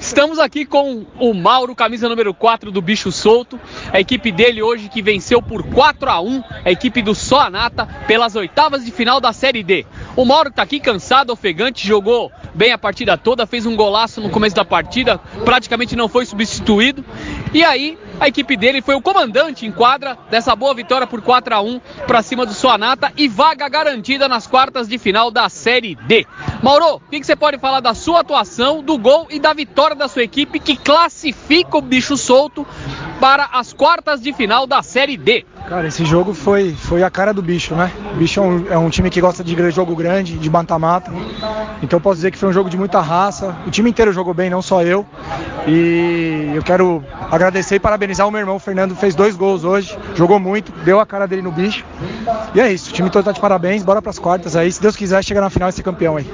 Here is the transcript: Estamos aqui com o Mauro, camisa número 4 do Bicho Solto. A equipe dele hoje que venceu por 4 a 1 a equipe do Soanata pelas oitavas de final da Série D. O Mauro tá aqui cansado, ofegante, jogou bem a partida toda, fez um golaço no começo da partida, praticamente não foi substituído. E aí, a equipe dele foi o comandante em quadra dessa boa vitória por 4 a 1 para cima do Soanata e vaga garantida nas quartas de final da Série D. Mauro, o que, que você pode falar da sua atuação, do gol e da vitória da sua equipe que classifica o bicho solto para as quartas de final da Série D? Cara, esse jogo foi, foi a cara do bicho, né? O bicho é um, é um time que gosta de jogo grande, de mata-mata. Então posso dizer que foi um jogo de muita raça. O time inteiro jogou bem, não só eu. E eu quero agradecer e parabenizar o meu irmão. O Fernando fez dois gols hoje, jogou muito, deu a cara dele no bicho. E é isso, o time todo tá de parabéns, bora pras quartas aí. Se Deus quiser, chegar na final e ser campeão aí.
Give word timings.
Estamos 0.00 0.40
aqui 0.40 0.64
com 0.64 1.06
o 1.20 1.32
Mauro, 1.32 1.76
camisa 1.76 2.08
número 2.08 2.34
4 2.34 2.72
do 2.72 2.82
Bicho 2.82 3.12
Solto. 3.12 3.58
A 3.92 4.00
equipe 4.00 4.32
dele 4.32 4.60
hoje 4.60 4.88
que 4.88 5.00
venceu 5.00 5.40
por 5.40 5.62
4 5.62 6.10
a 6.10 6.20
1 6.20 6.42
a 6.64 6.70
equipe 6.72 7.00
do 7.00 7.14
Soanata 7.14 7.86
pelas 8.08 8.34
oitavas 8.34 8.84
de 8.84 8.90
final 8.90 9.20
da 9.20 9.32
Série 9.32 9.62
D. 9.62 9.86
O 10.16 10.24
Mauro 10.24 10.50
tá 10.50 10.62
aqui 10.62 10.80
cansado, 10.80 11.32
ofegante, 11.32 11.86
jogou 11.86 12.32
bem 12.52 12.72
a 12.72 12.78
partida 12.78 13.16
toda, 13.16 13.46
fez 13.46 13.64
um 13.64 13.76
golaço 13.76 14.20
no 14.20 14.28
começo 14.28 14.56
da 14.56 14.64
partida, 14.64 15.18
praticamente 15.44 15.94
não 15.94 16.08
foi 16.08 16.26
substituído. 16.26 17.04
E 17.54 17.62
aí, 17.62 17.96
a 18.18 18.28
equipe 18.28 18.56
dele 18.56 18.82
foi 18.82 18.94
o 18.94 19.00
comandante 19.00 19.64
em 19.64 19.72
quadra 19.72 20.18
dessa 20.30 20.54
boa 20.56 20.74
vitória 20.74 21.06
por 21.06 21.22
4 21.22 21.54
a 21.54 21.60
1 21.60 21.80
para 22.06 22.22
cima 22.22 22.44
do 22.44 22.52
Soanata 22.52 23.12
e 23.16 23.28
vaga 23.28 23.68
garantida 23.68 24.28
nas 24.28 24.46
quartas 24.46 24.88
de 24.88 24.98
final 24.98 25.30
da 25.30 25.48
Série 25.48 25.94
D. 25.94 26.26
Mauro, 26.62 26.96
o 26.96 27.00
que, 27.10 27.18
que 27.18 27.26
você 27.26 27.34
pode 27.34 27.58
falar 27.58 27.80
da 27.80 27.94
sua 27.94 28.20
atuação, 28.20 28.82
do 28.82 28.98
gol 28.98 29.26
e 29.30 29.38
da 29.38 29.54
vitória 29.54 29.96
da 29.96 30.08
sua 30.08 30.22
equipe 30.22 30.60
que 30.60 30.76
classifica 30.76 31.78
o 31.78 31.80
bicho 31.80 32.18
solto 32.18 32.66
para 33.18 33.48
as 33.52 33.72
quartas 33.72 34.20
de 34.20 34.30
final 34.34 34.66
da 34.66 34.82
Série 34.82 35.16
D? 35.16 35.46
Cara, 35.70 35.86
esse 35.86 36.04
jogo 36.04 36.34
foi, 36.34 36.74
foi 36.74 37.04
a 37.04 37.08
cara 37.08 37.32
do 37.32 37.40
bicho, 37.40 37.76
né? 37.76 37.92
O 38.12 38.16
bicho 38.16 38.40
é 38.40 38.42
um, 38.42 38.72
é 38.72 38.76
um 38.76 38.90
time 38.90 39.08
que 39.08 39.20
gosta 39.20 39.44
de 39.44 39.70
jogo 39.70 39.94
grande, 39.94 40.36
de 40.36 40.50
mata-mata. 40.50 41.12
Então 41.80 42.00
posso 42.00 42.16
dizer 42.16 42.32
que 42.32 42.38
foi 42.38 42.48
um 42.48 42.52
jogo 42.52 42.68
de 42.68 42.76
muita 42.76 43.00
raça. 43.00 43.54
O 43.64 43.70
time 43.70 43.88
inteiro 43.88 44.12
jogou 44.12 44.34
bem, 44.34 44.50
não 44.50 44.60
só 44.60 44.82
eu. 44.82 45.06
E 45.68 46.50
eu 46.56 46.62
quero 46.64 47.04
agradecer 47.30 47.76
e 47.76 47.78
parabenizar 47.78 48.26
o 48.26 48.32
meu 48.32 48.40
irmão. 48.40 48.56
O 48.56 48.58
Fernando 48.58 48.96
fez 48.96 49.14
dois 49.14 49.36
gols 49.36 49.62
hoje, 49.62 49.96
jogou 50.16 50.40
muito, 50.40 50.72
deu 50.84 50.98
a 50.98 51.06
cara 51.06 51.28
dele 51.28 51.42
no 51.42 51.52
bicho. 51.52 51.84
E 52.52 52.60
é 52.60 52.72
isso, 52.72 52.90
o 52.90 52.92
time 52.92 53.08
todo 53.08 53.26
tá 53.26 53.30
de 53.30 53.40
parabéns, 53.40 53.84
bora 53.84 54.02
pras 54.02 54.18
quartas 54.18 54.56
aí. 54.56 54.72
Se 54.72 54.82
Deus 54.82 54.96
quiser, 54.96 55.22
chegar 55.22 55.40
na 55.40 55.50
final 55.50 55.68
e 55.68 55.72
ser 55.72 55.84
campeão 55.84 56.16
aí. 56.16 56.28